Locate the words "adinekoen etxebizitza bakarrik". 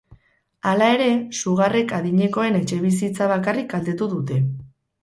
1.99-3.73